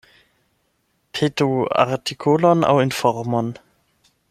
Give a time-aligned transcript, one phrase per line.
[1.19, 1.47] Petu
[1.85, 3.53] artikolon aŭ informon.